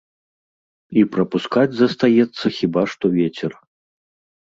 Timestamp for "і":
1.01-1.03